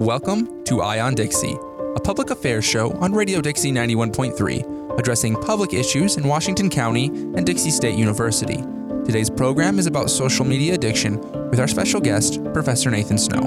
[0.00, 1.58] Welcome to Eye on Dixie,
[1.94, 7.44] a public affairs show on Radio Dixie 91.3, addressing public issues in Washington County and
[7.44, 8.64] Dixie State University.
[9.04, 13.42] Today's program is about social media addiction with our special guest, Professor Nathan Snow.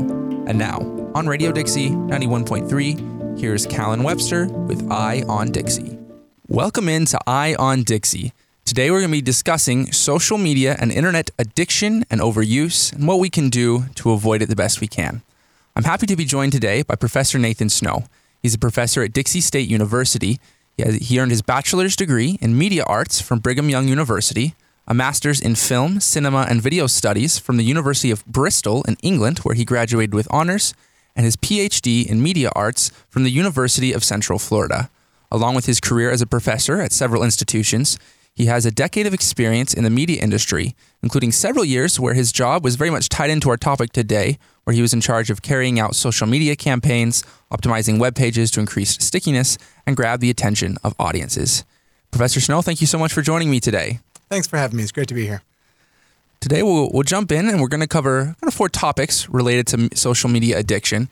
[0.46, 0.78] And now,
[1.16, 5.98] on Radio Dixie 91.3, here's Kallen Webster with Eye on Dixie.
[6.48, 8.32] Welcome into Eye on Dixie.
[8.64, 13.20] Today we're going to be discussing social media and internet addiction and overuse and what
[13.20, 15.24] we can do to avoid it the best we can.
[15.76, 18.04] I'm happy to be joined today by Professor Nathan Snow.
[18.44, 20.40] He's a professor at Dixie State University.
[20.78, 24.54] He, has, he earned his bachelor's degree in media arts from Brigham Young University,
[24.88, 29.40] a master's in film, cinema, and video studies from the University of Bristol in England,
[29.40, 30.76] where he graduated with honors,
[31.16, 34.92] and his PhD in media arts from the University of Central Florida.
[35.32, 37.98] Along with his career as a professor at several institutions,
[38.36, 42.32] he has a decade of experience in the media industry, including several years where his
[42.32, 45.42] job was very much tied into our topic today, where he was in charge of
[45.42, 50.78] carrying out social media campaigns, optimizing web pages to increase stickiness, and grab the attention
[50.84, 51.64] of audiences.
[52.12, 54.00] Professor Snow, thank you so much for joining me today.
[54.30, 54.84] Thanks for having me.
[54.84, 55.42] It's great to be here.
[56.40, 59.68] Today, we'll, we'll jump in and we're going to cover kind of four topics related
[59.68, 61.10] to social media addiction.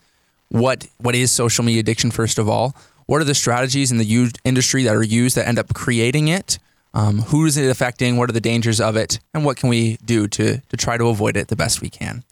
[0.50, 2.76] What, what is social media addiction, first of all?
[3.06, 6.60] What are the strategies in the industry that are used that end up creating it?
[6.94, 8.18] Um, who is it affecting?
[8.18, 9.20] What are the dangers of it?
[9.34, 12.24] And what can we do to, to try to avoid it the best we can?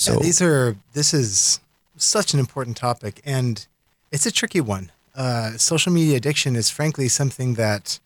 [0.00, 1.60] So yeah, these are this is
[1.98, 3.66] such an important topic, and
[4.10, 4.90] it's a tricky one.
[5.14, 8.00] Uh, social media addiction is frankly something that,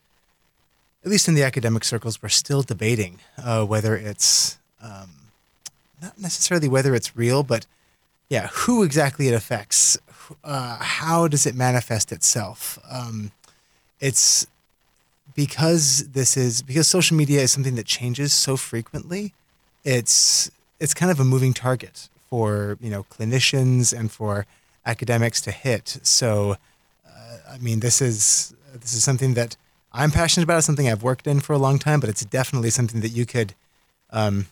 [1.05, 5.09] at least in the academic circles, we're still debating uh, whether it's um,
[6.01, 7.65] not necessarily whether it's real, but
[8.27, 9.97] yeah, who exactly it affects.
[10.43, 12.77] Uh, how does it manifest itself?
[12.91, 13.31] Um,
[14.01, 14.45] it's
[15.33, 19.33] because this is because social media is something that changes so frequently.
[19.85, 24.45] It's it's kind of a moving target for you know clinicians and for
[24.85, 25.99] academics to hit.
[26.03, 26.57] So,
[27.07, 29.57] uh, I mean, this is this is something that
[29.93, 30.57] I'm passionate about.
[30.57, 33.25] It's something I've worked in for a long time, but it's definitely something that you
[33.25, 33.53] could
[34.11, 34.47] um,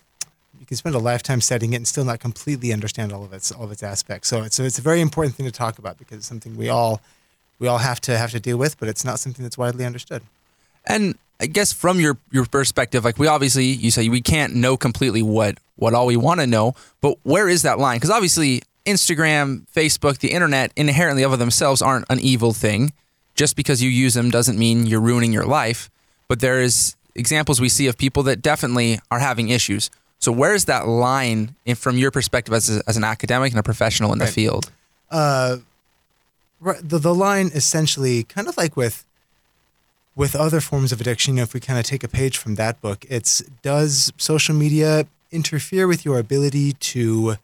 [0.60, 3.52] you can spend a lifetime studying it and still not completely understand all of its
[3.52, 4.30] all of its aspects.
[4.30, 6.70] So it's so it's a very important thing to talk about because it's something we
[6.70, 7.02] all
[7.60, 10.24] we all have to have to deal with, but it's not something that's widely understood.
[10.86, 14.78] And I guess from your your perspective, like we obviously you say we can't know
[14.78, 17.98] completely what what all we want to know, but where is that line?
[17.98, 22.94] Because obviously Instagram, Facebook, the internet inherently of themselves aren't an evil thing.
[23.36, 25.90] Just because you use them doesn't mean you're ruining your life.
[26.28, 29.90] But there is examples we see of people that definitely are having issues.
[30.20, 33.60] So where is that line in, from your perspective as, a, as an academic and
[33.60, 34.72] a professional in the field?
[35.10, 35.58] Uh,
[36.62, 39.06] the, the line essentially kind of like with
[40.16, 42.54] with other forms of addiction, you know, if we kind of take a page from
[42.56, 47.36] that book, it's does social media interfere with your ability to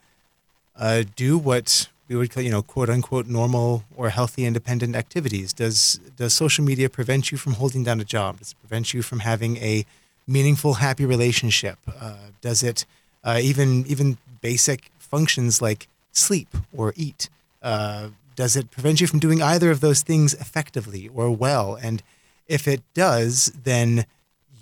[0.78, 5.54] uh, do what we would call, you know, quote unquote, normal or healthy independent activities?
[5.54, 8.40] Does does social media prevent you from holding down a job?
[8.40, 9.86] Does it prevent you from having a
[10.28, 11.78] meaningful, happy relationship?
[12.00, 12.86] Uh, does it
[13.24, 17.30] uh, even even basic functions like sleep or eat?
[17.62, 21.76] Uh, does it prevent you from doing either of those things effectively or well?
[21.76, 22.02] And
[22.48, 24.06] if it does, then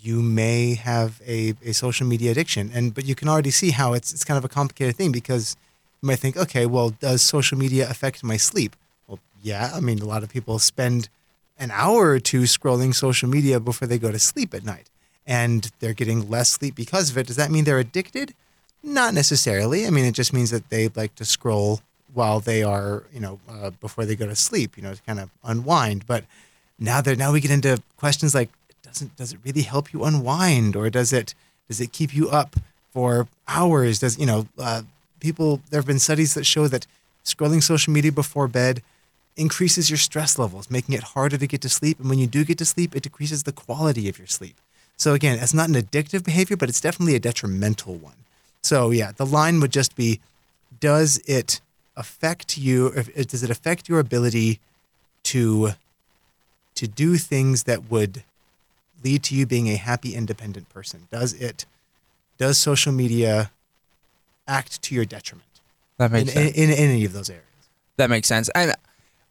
[0.07, 2.71] you may have a, a social media addiction.
[2.73, 5.45] And but you can already see how it's it's kind of a complicated thing because
[6.01, 8.75] you might think, okay, well, does social media affect my sleep?
[9.07, 9.71] Well, yeah.
[9.75, 11.09] I mean, a lot of people spend
[11.59, 14.87] an hour or two scrolling social media before they go to sleep at night,
[15.25, 17.27] and they're getting less sleep because of it.
[17.27, 18.33] Does that mean they're addicted?
[18.83, 19.85] Not necessarily.
[19.87, 21.81] I mean, it just means that they like to scroll
[22.13, 25.19] while they are, you know, uh, before they go to sleep, you know, to kind
[25.19, 26.07] of unwind.
[26.07, 26.23] But
[26.79, 28.49] now that now we get into questions like
[28.87, 31.35] doesn't does it really help you unwind or does it
[31.67, 32.55] does it keep you up
[32.91, 33.99] for hours?
[33.99, 34.83] Does you know uh,
[35.19, 36.87] people there have been studies that show that
[37.25, 38.81] scrolling social media before bed
[39.35, 41.99] increases your stress levels making it harder to get to sleep.
[41.99, 44.55] And when you do get to sleep it decreases the quality of your sleep.
[44.95, 48.15] So again it's not an addictive behavior but it's definitely a detrimental one.
[48.61, 50.19] So yeah the line would just be
[50.79, 51.61] does it
[51.95, 54.59] affect you does it affect your ability
[55.23, 55.71] to
[56.75, 58.23] to do things that would
[59.03, 61.07] lead to you being a happy, independent person?
[61.11, 61.65] Does it,
[62.37, 63.51] does social media
[64.47, 65.47] act to your detriment?
[65.97, 66.57] That makes in, sense.
[66.57, 67.43] In, in, any of those areas.
[67.97, 68.49] That makes sense.
[68.49, 68.73] And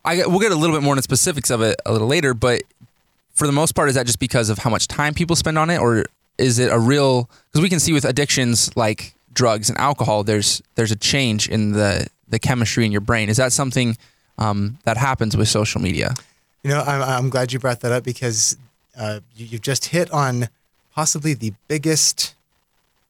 [0.04, 2.62] I, we'll get a little bit more into specifics of it a little later, but
[3.36, 5.70] for the most part, is that just because of how much time people spend on
[5.70, 6.06] it, or
[6.38, 7.28] is it a real?
[7.52, 11.72] Because we can see with addictions like drugs and alcohol, there's there's a change in
[11.72, 13.28] the the chemistry in your brain.
[13.28, 13.96] Is that something
[14.38, 16.14] um, that happens with social media?
[16.62, 18.56] You know, I'm, I'm glad you brought that up because
[18.98, 20.48] uh, you, you've just hit on
[20.94, 22.34] possibly the biggest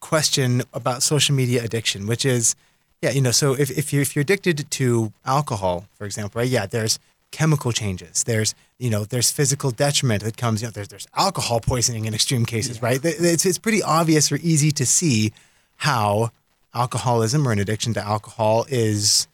[0.01, 2.55] question about social media addiction, which is,
[3.03, 6.49] Yeah, you know, so if, if you're if you're addicted to alcohol, for example, right?
[6.49, 6.99] Yeah, there's
[7.31, 8.25] chemical changes.
[8.25, 10.63] There's you know there's physical detriment that comes.
[10.63, 13.01] You know, there's there's alcohol poisoning in extreme cases, right?
[13.03, 15.33] It's it's pretty obvious or easy to see
[15.77, 16.31] how
[16.75, 19.29] alcoholism or an addiction to alcohol is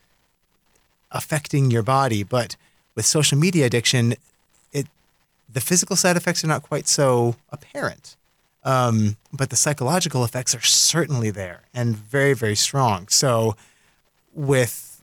[1.11, 2.23] affecting your body.
[2.23, 2.57] But
[2.95, 4.15] with social media addiction,
[5.53, 8.17] the physical side effects are not quite so apparent.
[8.65, 13.09] Um, but the psychological effects are certainly there and very, very strong.
[13.09, 13.57] So,
[14.33, 15.03] with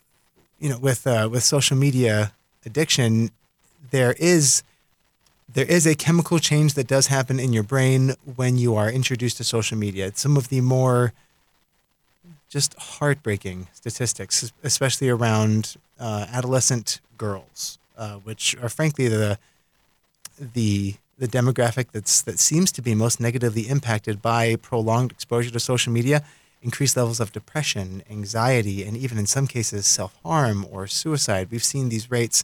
[0.60, 2.32] you know, with uh, with social media
[2.66, 3.32] addiction,
[3.92, 4.64] there is
[5.52, 9.38] there is a chemical change that does happen in your brain when you are introduced
[9.38, 10.08] to social media.
[10.08, 11.14] It's some of the more
[12.50, 19.38] just heartbreaking statistics, especially around uh, adolescent girls, uh, which are frankly the
[20.40, 25.60] the the demographic that's that seems to be most negatively impacted by prolonged exposure to
[25.60, 26.24] social media,
[26.62, 31.50] increased levels of depression, anxiety, and even in some cases self-harm or suicide.
[31.52, 32.44] We've seen these rates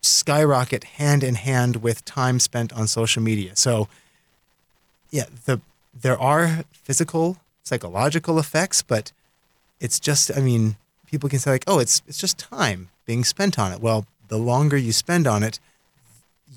[0.00, 3.54] skyrocket hand in hand with time spent on social media.
[3.54, 3.88] So
[5.10, 5.60] yeah, the
[6.00, 9.12] there are physical, psychological effects, but
[9.80, 13.58] it's just I mean, people can say like, "Oh, it's it's just time being spent
[13.58, 15.58] on it." Well, the longer you spend on it,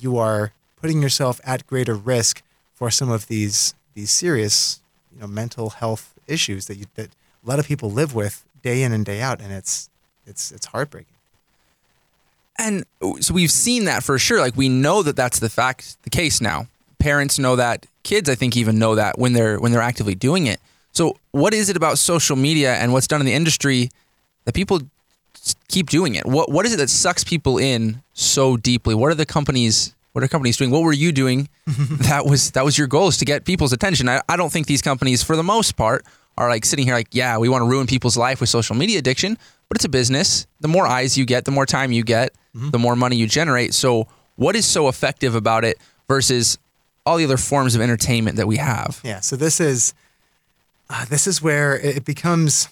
[0.01, 2.41] you are putting yourself at greater risk
[2.73, 4.81] for some of these these serious,
[5.13, 7.09] you know, mental health issues that you, that
[7.45, 9.89] a lot of people live with day in and day out, and it's
[10.25, 11.15] it's it's heartbreaking.
[12.57, 12.85] And
[13.19, 14.39] so we've seen that for sure.
[14.39, 16.67] Like we know that that's the fact, the case now.
[16.99, 17.87] Parents know that.
[18.03, 20.59] Kids, I think, even know that when they're when they're actively doing it.
[20.91, 23.89] So, what is it about social media and what's done in the industry
[24.45, 24.81] that people
[25.67, 26.25] keep doing it?
[26.25, 28.95] What what is it that sucks people in so deeply?
[28.95, 30.71] What are the companies what are companies doing?
[30.71, 31.47] What were you doing?
[31.67, 34.09] that was that was your goal is to get people's attention.
[34.09, 36.05] I, I don't think these companies, for the most part,
[36.37, 38.99] are like sitting here like, yeah, we want to ruin people's life with social media
[38.99, 39.37] addiction,
[39.69, 40.47] but it's a business.
[40.59, 42.71] The more eyes you get, the more time you get, mm-hmm.
[42.71, 43.73] the more money you generate.
[43.73, 45.77] So what is so effective about it
[46.07, 46.57] versus
[47.05, 48.99] all the other forms of entertainment that we have?
[49.03, 49.21] Yeah.
[49.21, 49.93] So this is
[50.89, 52.67] uh, this is where it becomes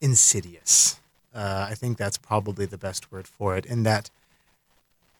[0.00, 1.00] insidious.
[1.34, 3.66] Uh, I think that's probably the best word for it.
[3.66, 4.10] In that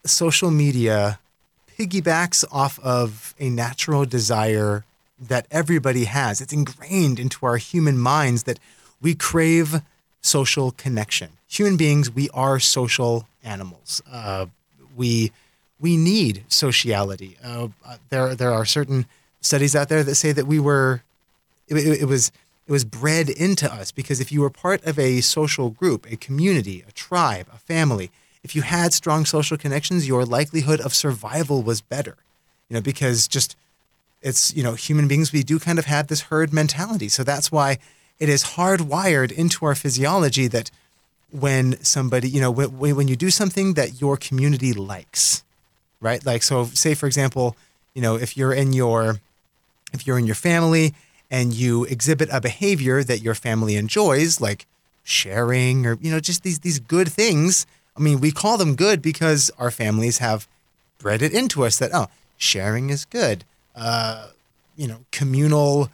[0.07, 1.19] social media
[1.79, 4.85] piggybacks off of a natural desire
[5.21, 6.41] that everybody has.
[6.41, 8.59] It's ingrained into our human minds that
[9.01, 9.83] we crave
[10.21, 11.31] social connection.
[11.49, 14.03] Human beings, we are social animals.
[14.11, 14.47] Uh,
[14.97, 15.33] we
[15.79, 17.37] we need sociality.
[17.45, 17.69] Uh,
[18.09, 19.07] there there are certain
[19.41, 21.03] studies out there that say that we were
[21.69, 22.33] it, it, it was
[22.67, 26.17] it was bred into us because if you were part of a social group, a
[26.17, 28.11] community, a tribe, a family,
[28.47, 32.15] if you had strong social connections, your likelihood of survival was better.
[32.69, 33.57] You know, because just
[34.23, 37.09] it's, you know, human beings, we do kind of have this herd mentality.
[37.09, 37.79] So that's why
[38.21, 40.71] it is hardwired into our physiology that
[41.33, 45.43] when somebody, you know, when, when you do something that your community likes,
[46.01, 46.25] right?
[46.25, 47.57] Like, so say, for example,
[47.95, 49.19] you know, if you're in your,
[49.93, 50.95] if you're in your family
[51.33, 54.67] and you exhibit a behavior that your family enjoys, like
[55.03, 57.67] sharing or, you know, just these, these good things,
[57.97, 60.47] I mean, we call them good because our families have
[60.99, 63.45] bred it into us that, oh, sharing is good.
[63.75, 64.29] Uh,
[64.77, 65.91] you know, communal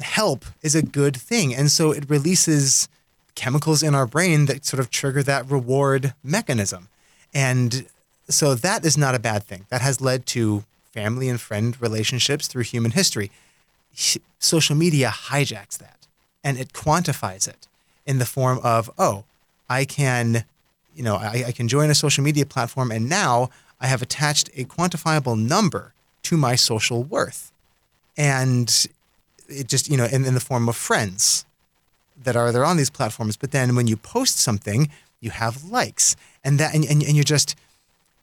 [0.00, 1.54] help is a good thing.
[1.54, 2.88] And so it releases
[3.34, 6.88] chemicals in our brain that sort of trigger that reward mechanism.
[7.32, 7.86] And
[8.28, 9.66] so that is not a bad thing.
[9.70, 13.30] That has led to family and friend relationships through human history.
[14.38, 16.00] Social media hijacks that
[16.42, 17.66] and it quantifies it
[18.06, 19.24] in the form of, oh,
[19.68, 20.44] I can
[20.94, 24.50] you know, I, I can join a social media platform and now I have attached
[24.56, 25.94] a quantifiable number
[26.24, 27.52] to my social worth.
[28.16, 28.86] And
[29.48, 31.44] it just, you know, in, in the form of friends
[32.22, 33.36] that are there on these platforms.
[33.36, 36.16] But then when you post something, you have likes.
[36.44, 37.56] And that and, and, and you're just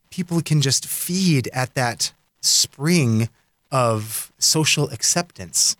[0.09, 3.29] people can just feed at that spring
[3.71, 5.75] of social acceptance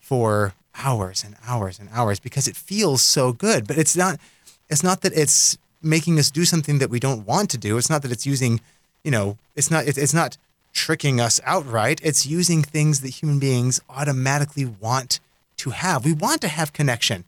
[0.00, 3.66] for hours and hours and hours because it feels so good.
[3.66, 4.20] But it's not
[4.68, 7.76] it's not that it's making us do something that we don't want to do.
[7.78, 8.60] It's not that it's using,
[9.04, 10.36] you know, it's not it's not
[10.72, 12.00] tricking us outright.
[12.02, 15.20] It's using things that human beings automatically want
[15.58, 16.04] to have.
[16.04, 17.24] We want to have connection.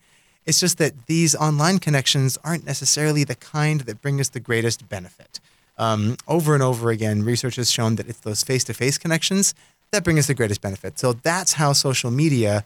[0.46, 4.88] It's just that these online connections aren't necessarily the kind that bring us the greatest
[4.88, 5.40] benefit.
[5.78, 9.54] Um, over and over again, research has shown that it's those face-to-face connections
[9.90, 10.98] that bring us the greatest benefit.
[10.98, 12.64] So that's how social media.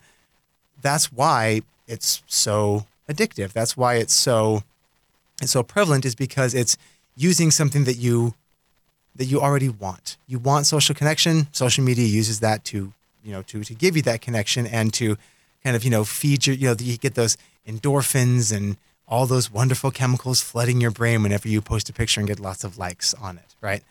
[0.81, 3.51] That's why it's so addictive.
[3.51, 4.63] That's why it's so
[5.41, 6.77] it's so prevalent is because it's
[7.15, 8.33] using something that you
[9.15, 10.17] that you already want.
[10.27, 11.47] You want social connection.
[11.51, 12.93] Social media uses that to
[13.23, 15.17] you know to to give you that connection and to
[15.63, 18.77] kind of you know feed your you know you get those endorphins and
[19.07, 22.63] all those wonderful chemicals flooding your brain whenever you post a picture and get lots
[22.63, 23.83] of likes on it, right?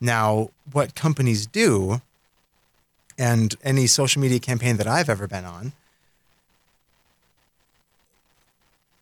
[0.00, 2.02] Now, what companies do,
[3.18, 5.72] and any social media campaign that I've ever been on,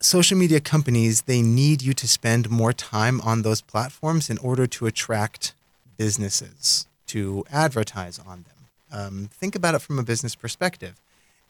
[0.00, 4.66] social media companies, they need you to spend more time on those platforms in order
[4.66, 5.54] to attract
[5.96, 8.58] businesses to advertise on them.
[8.90, 10.94] Um, think about it from a business perspective.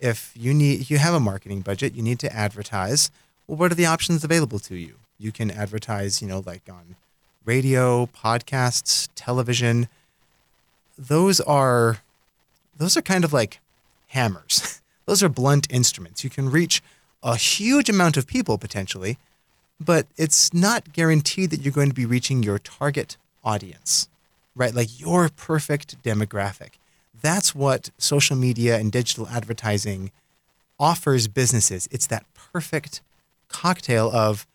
[0.01, 3.11] If you need, you have a marketing budget, you need to advertise.
[3.47, 4.95] Well, what are the options available to you?
[5.19, 6.97] You can advertise, you know, like on
[7.45, 9.89] radio, podcasts, television.
[10.97, 11.99] Those are,
[12.77, 13.61] those are kind of like
[14.09, 14.81] hammers.
[15.07, 16.23] those are blunt instruments.
[16.23, 16.83] You can reach
[17.23, 19.19] a huge amount of people potentially,
[19.81, 24.09] but it's not guaranteed that you're going to be reaching your target audience,
[24.55, 24.75] right?
[24.75, 26.73] Like your perfect demographic.
[27.21, 30.11] That's what social media and digital advertising
[30.79, 31.89] offers businesses.
[31.91, 33.01] It's that perfect
[33.49, 34.47] cocktail of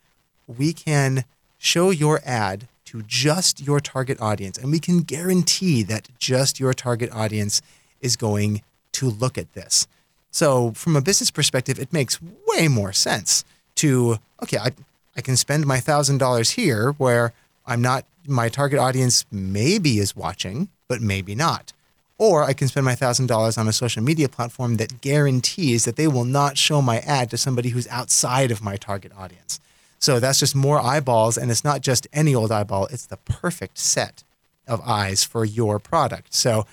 [0.48, 1.26] we can
[1.58, 6.74] show your ad to just your target audience, and we can guarantee that just your
[6.74, 7.62] target audience
[8.02, 9.88] is going to look at this.
[10.34, 14.72] So, from a business perspective, it makes way more sense to, okay, I,
[15.16, 17.34] I can spend my $1,000 here where
[17.68, 21.72] I'm not, my target audience maybe is watching, but maybe not.
[22.18, 26.08] Or I can spend my $1,000 on a social media platform that guarantees that they
[26.08, 29.60] will not show my ad to somebody who's outside of my target audience.
[30.00, 33.78] So that's just more eyeballs, and it's not just any old eyeball, it's the perfect
[33.78, 34.24] set
[34.68, 36.34] of eyes for your product.
[36.34, 36.66] So,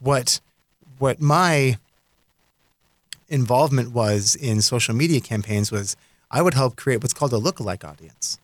[0.00, 0.40] what,
[0.98, 1.78] what my
[3.30, 5.96] involvement was in social media campaigns was
[6.30, 8.38] I would help create what's called a lookalike audience.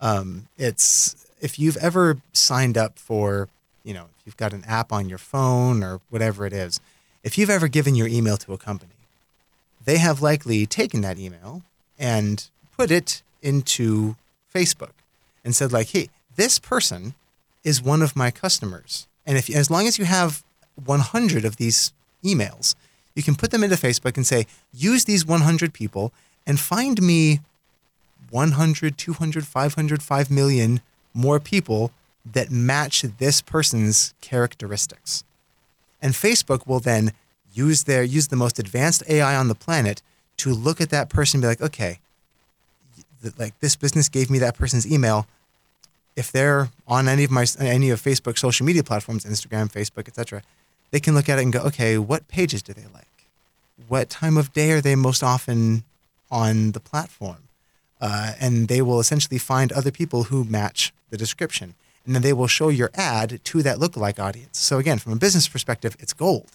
[0.00, 3.48] Um, it's if you've ever signed up for,
[3.84, 6.80] you know, if you've got an app on your phone or whatever it is,
[7.24, 8.92] if you've ever given your email to a company,
[9.84, 11.62] they have likely taken that email
[11.98, 14.16] and put it into
[14.52, 14.92] Facebook
[15.44, 17.14] and said like, "Hey, this person
[17.64, 20.42] is one of my customers." And if as long as you have
[20.84, 21.92] 100 of these
[22.24, 22.74] emails,
[23.14, 26.12] you can put them into Facebook and say, use these 100 people
[26.46, 27.40] and find me
[28.30, 30.80] 100, 200, 500, 5 million
[31.14, 31.92] more people
[32.24, 35.24] that match this person's characteristics.
[36.00, 37.12] And Facebook will then
[37.52, 40.02] use their use the most advanced AI on the planet
[40.38, 41.98] to look at that person and be like, okay,
[43.38, 45.26] like this business gave me that person's email.
[46.16, 50.42] If they're on any of my any of Facebook social media platforms, Instagram, Facebook, etc.,
[50.92, 53.26] they can look at it and go, okay, what pages do they like?
[53.88, 55.82] What time of day are they most often
[56.30, 57.48] on the platform?
[58.00, 61.74] Uh, and they will essentially find other people who match the description.
[62.04, 64.58] And then they will show your ad to that lookalike audience.
[64.58, 66.50] So, again, from a business perspective, it's gold.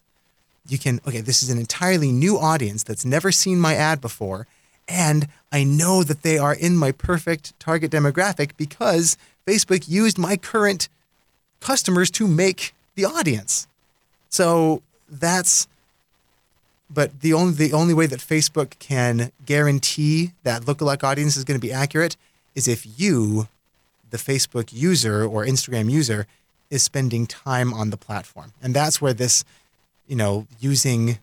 [0.67, 4.45] You can, okay, this is an entirely new audience that's never seen my ad before.
[4.87, 9.17] And I know that they are in my perfect target demographic because
[9.47, 10.89] Facebook used my current
[11.61, 13.67] customers to make the audience.
[14.29, 15.67] So that's
[16.89, 21.59] but the only the only way that Facebook can guarantee that lookalike audience is going
[21.59, 22.15] to be accurate
[22.55, 23.47] is if you,
[24.09, 26.27] the Facebook user or Instagram user,
[26.69, 29.43] is spending time on the platform, and that's where this,
[30.07, 31.19] you know, using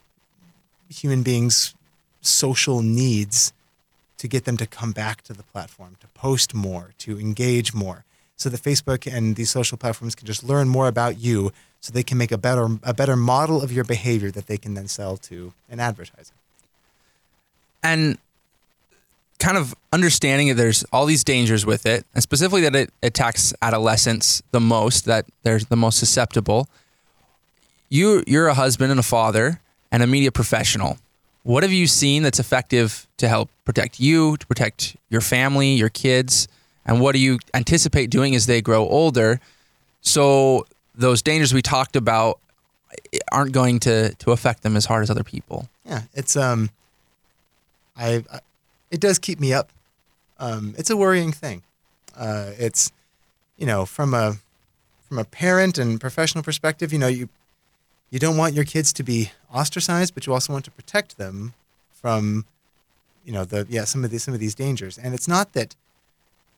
[0.88, 1.74] human beings'
[2.20, 3.52] social needs
[4.18, 8.04] to get them to come back to the platform, to post more, to engage more,
[8.36, 12.02] so that Facebook and these social platforms can just learn more about you so they
[12.02, 15.16] can make a better a better model of your behavior that they can then sell
[15.18, 16.32] to an advertiser.
[17.82, 18.18] And
[19.38, 23.52] kind of understanding that there's all these dangers with it, and specifically that it attacks
[23.60, 26.68] adolescents the most, that they're the most susceptible.
[27.90, 29.60] You you're a husband and a father
[29.92, 30.98] and a media professional.
[31.42, 35.90] What have you seen that's effective to help protect you, to protect your family, your
[35.90, 36.48] kids,
[36.86, 39.40] and what do you anticipate doing as they grow older?
[40.00, 42.38] So those dangers we talked about
[43.32, 45.68] aren't going to to affect them as hard as other people.
[45.84, 46.70] Yeah, it's um,
[47.96, 48.40] I, I
[48.90, 49.70] it does keep me up.
[50.38, 51.62] Um, it's a worrying thing.
[52.16, 52.92] Uh, it's
[53.56, 54.36] you know from a
[55.08, 57.28] from a parent and professional perspective, you know you
[58.10, 61.54] you don't want your kids to be ostracized, but you also want to protect them
[61.92, 62.44] from
[63.24, 64.98] you know the yeah some of these some of these dangers.
[64.98, 65.74] And it's not that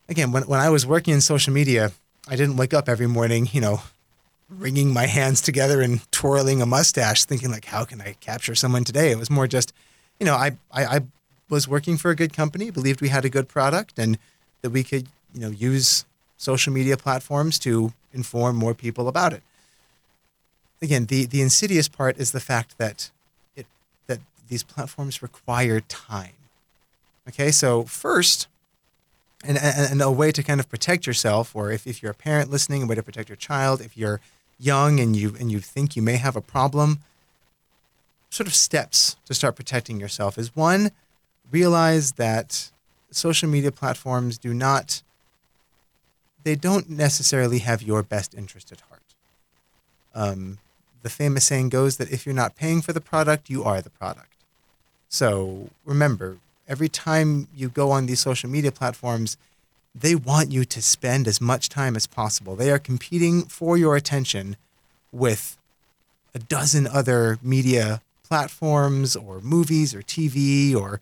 [0.08, 1.92] again when when I was working in social media,
[2.28, 3.80] I didn't wake up every morning you know
[4.48, 8.84] wringing my hands together and twirling a mustache, thinking like, how can I capture someone
[8.84, 9.10] today?
[9.10, 9.72] It was more just,
[10.20, 11.00] you know, I, I, I
[11.48, 14.18] was working for a good company, believed we had a good product, and
[14.62, 16.04] that we could, you know, use
[16.36, 19.42] social media platforms to inform more people about it.
[20.82, 23.10] Again, the the insidious part is the fact that
[23.56, 23.66] it
[24.08, 26.34] that these platforms require time.
[27.28, 28.46] Okay, so first,
[29.48, 32.50] and, and, a way to kind of protect yourself, or if, if you're a parent
[32.50, 34.20] listening, a way to protect your child, if you're
[34.58, 37.00] young and you and you think you may have a problem,
[38.30, 40.90] sort of steps to start protecting yourself is one,
[41.50, 42.70] realize that
[43.10, 45.02] social media platforms do not
[46.44, 49.02] they don't necessarily have your best interest at heart.
[50.14, 50.58] Um,
[51.02, 53.90] the famous saying goes that if you're not paying for the product, you are the
[53.90, 54.36] product.
[55.08, 56.38] So remember,
[56.68, 59.36] every time you go on these social media platforms,
[59.94, 62.54] they want you to spend as much time as possible.
[62.54, 64.56] They are competing for your attention
[65.10, 65.56] with
[66.34, 71.00] a dozen other media platforms or movies or TV or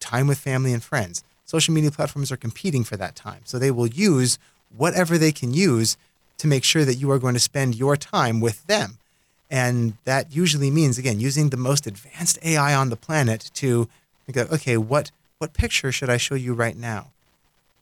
[0.00, 1.22] time with family and friends.
[1.44, 3.42] Social media platforms are competing for that time.
[3.44, 4.38] So they will use
[4.76, 5.96] whatever they can use
[6.38, 8.98] to make sure that you are going to spend your time with them.
[9.48, 13.88] And that usually means, again, using the most advanced AI on the planet to
[14.34, 17.08] go, okay, what, what picture should I show you right now?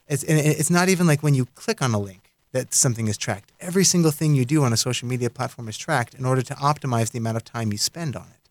[0.08, 3.16] It's, and it's not even like when you click on a link that something is
[3.16, 3.50] tracked.
[3.60, 6.54] Every single thing you do on a social media platform is tracked in order to
[6.54, 8.48] optimize the amount of time you spend on it.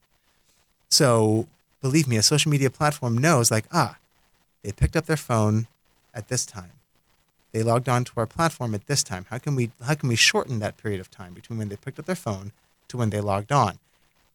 [0.89, 1.47] So
[1.81, 3.97] believe me, a social media platform knows like, ah,
[4.61, 5.67] they picked up their phone
[6.13, 6.71] at this time.
[7.51, 9.27] They logged on to our platform at this time.
[9.29, 11.99] How can we how can we shorten that period of time between when they picked
[11.99, 12.51] up their phone
[12.87, 13.77] to when they logged on?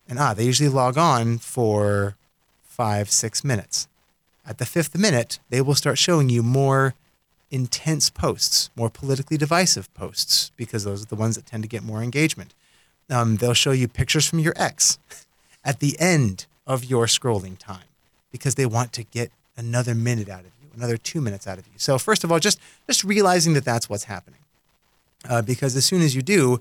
[0.08, 2.14] And ah, they usually log on for
[2.78, 3.88] five, six minutes.
[4.47, 6.94] At the fifth minute, they will start showing you more
[7.50, 11.82] intense posts, more politically divisive posts, because those are the ones that tend to get
[11.82, 12.54] more engagement.
[13.11, 14.99] Um, they'll show you pictures from your ex
[15.64, 17.88] at the end of your scrolling time
[18.30, 21.66] because they want to get another minute out of you, another two minutes out of
[21.66, 21.73] you.
[21.78, 24.40] So first of all, just just realizing that that's what's happening,
[25.28, 26.61] uh, because as soon as you do,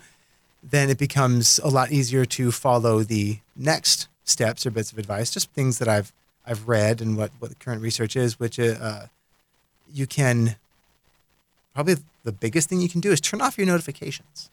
[0.64, 5.32] then it becomes a lot easier to follow the next steps or bits of advice,
[5.32, 6.12] just things that I've
[6.46, 9.08] I've read and what what the current research is, which uh,
[9.94, 10.56] you can
[11.74, 14.50] probably the biggest thing you can do is turn off your notifications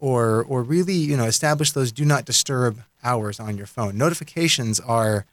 [0.00, 3.96] or or really you know establish those do not disturb hours on your phone.
[3.96, 5.26] Notifications are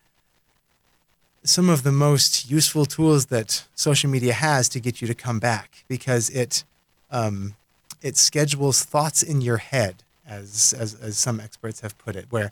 [1.44, 5.40] some of the most useful tools that social media has to get you to come
[5.40, 6.64] back because it
[7.10, 7.56] um,
[8.02, 12.52] it schedules thoughts in your head as, as as some experts have put it where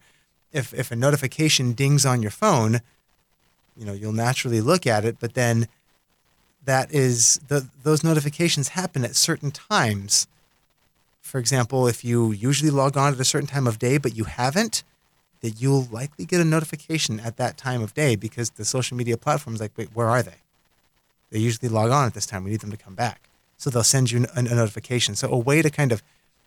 [0.52, 2.82] if if a notification dings on your phone
[3.78, 5.68] you know you'll naturally look at it but then
[6.66, 10.28] that is the those notifications happen at certain times
[11.22, 14.26] for example if you usually log on at a certain time of day but you
[14.26, 14.84] haven't
[15.42, 19.18] that you'll likely get a notification at that time of day because the social media
[19.18, 20.36] platform's like, wait, where are they?
[21.32, 22.44] They usually log on at this time.
[22.44, 23.30] We need them to come back.
[23.58, 25.16] So they'll send you a notification.
[25.16, 26.02] So a way to kind of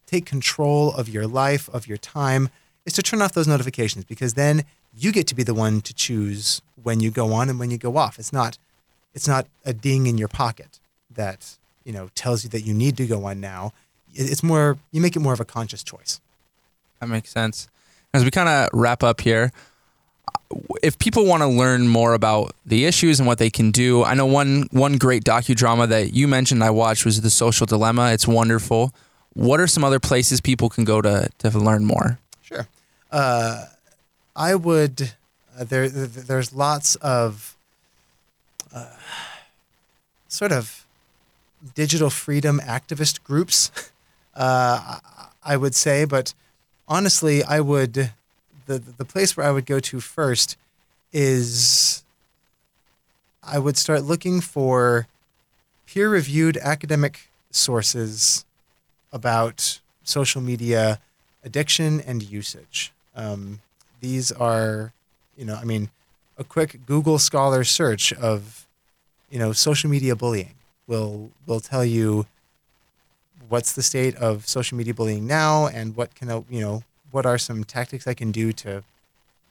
[0.06, 2.50] take control of your life, of your time,
[2.84, 4.64] is to turn off those notifications because then
[4.96, 7.78] you get to be the one to choose when you go on and when you
[7.78, 8.18] go off.
[8.18, 8.58] It's not
[9.14, 12.96] it's not a ding in your pocket that, you know, tells you that you need
[12.96, 13.72] to go on now.
[14.14, 16.20] It's more you make it more of a conscious choice.
[17.00, 17.68] That makes sense
[18.14, 19.52] as we kind of wrap up here,
[20.82, 24.14] if people want to learn more about the issues and what they can do, I
[24.14, 28.12] know one one great docudrama that you mentioned I watched was The Social Dilemma.
[28.12, 28.94] It's wonderful.
[29.34, 32.18] What are some other places people can go to to learn more?
[33.12, 33.66] Uh,
[34.34, 35.12] I would.
[35.58, 37.54] Uh, there, there's lots of
[38.74, 38.86] uh,
[40.28, 40.86] sort of
[41.74, 43.70] digital freedom activist groups.
[44.34, 44.98] Uh,
[45.44, 46.32] I would say, but
[46.88, 48.12] honestly, I would
[48.64, 50.56] the the place where I would go to first
[51.12, 52.02] is
[53.42, 55.06] I would start looking for
[55.84, 58.46] peer-reviewed academic sources
[59.12, 60.98] about social media
[61.44, 62.90] addiction and usage.
[63.14, 63.60] Um,
[64.00, 64.92] these are,
[65.36, 65.90] you know, I mean,
[66.38, 68.66] a quick Google Scholar search of,
[69.30, 70.54] you know, social media bullying
[70.86, 72.26] will will tell you
[73.48, 77.26] what's the state of social media bullying now and what can I, you know what
[77.26, 78.82] are some tactics I can do to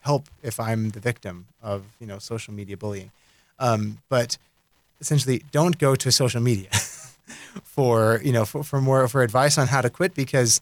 [0.01, 3.11] help if I'm the victim of you know social media bullying.
[3.59, 4.37] Um, but
[4.99, 6.69] essentially, don't go to social media
[7.63, 10.61] for you know for, for more for advice on how to quit because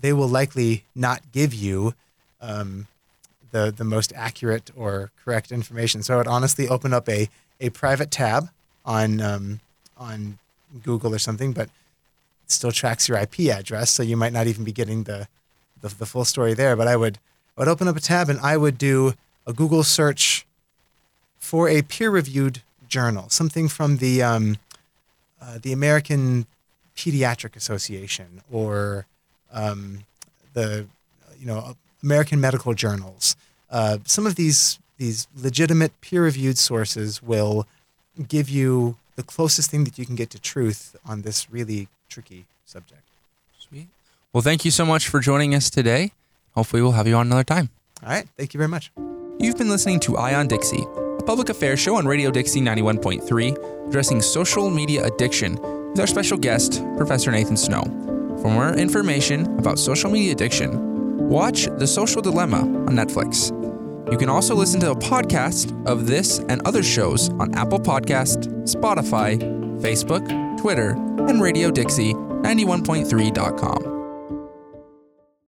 [0.00, 1.94] they will likely not give you
[2.40, 2.86] um,
[3.50, 6.02] the the most accurate or correct information.
[6.02, 7.28] So I would honestly open up a
[7.60, 8.48] a private tab
[8.84, 9.60] on um,
[9.96, 10.38] on
[10.82, 14.64] Google or something, but it still tracks your IP address, so you might not even
[14.64, 15.28] be getting the
[15.80, 16.76] the, the full story there.
[16.76, 17.18] But I would
[17.56, 19.14] I would open up a tab and I would do
[19.46, 20.46] a Google search
[21.38, 24.58] for a peer-reviewed journal, something from the um,
[25.40, 26.46] uh, the American
[26.96, 29.06] Pediatric Association or
[29.52, 30.04] um,
[30.52, 30.86] the
[31.38, 33.36] you know American Medical Journals.
[33.70, 37.66] Uh, some of these these legitimate peer-reviewed sources will
[38.28, 42.44] give you the closest thing that you can get to truth on this really tricky
[42.66, 43.00] subject.
[43.58, 43.88] Sweet.
[44.32, 46.12] Well, thank you so much for joining us today.
[46.54, 47.70] Hopefully, we'll have you on another time.
[48.02, 48.28] All right.
[48.36, 48.92] Thank you very much.
[49.38, 50.84] You've been listening to Eye on Dixie,
[51.18, 55.56] a public affairs show on Radio Dixie 91.3, addressing social media addiction
[55.90, 57.82] with our special guest, Professor Nathan Snow.
[58.42, 60.89] For more information about social media addiction,
[61.30, 63.56] watch The Social Dilemma on Netflix.
[64.10, 68.48] You can also listen to a podcast of this and other shows on Apple Podcast,
[68.64, 69.38] Spotify,
[69.80, 70.26] Facebook,
[70.60, 73.99] Twitter, and RadioDixie91.3.com.